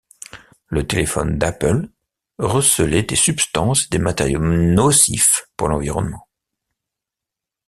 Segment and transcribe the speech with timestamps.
[0.65, 1.87] Le téléphone d'Apple
[2.39, 6.27] recelait des substances et des matériaux nocifs pour l'environnement.